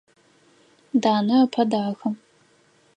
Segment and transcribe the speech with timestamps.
[1.01, 2.07] Данэ ыпэ дахэ.